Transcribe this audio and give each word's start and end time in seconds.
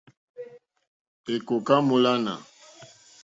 Èkòká 1.33 1.75
mólánà. 1.87 2.33